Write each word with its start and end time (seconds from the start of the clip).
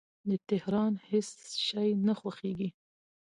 د 0.29 0.31
تهران 0.49 0.93
هیڅ 1.09 1.29
شی 1.67 1.89
نه 2.05 2.13
خوښیږي 2.19 2.69